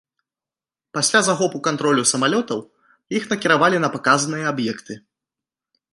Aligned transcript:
Пасля 0.97 1.19
захопу 1.27 1.57
кантролю 1.67 2.03
самалётаў 2.13 2.59
іх 3.19 3.23
накіравалі 3.35 3.77
на 3.85 3.89
паказаныя 3.97 4.45
аб'екты. 4.57 4.93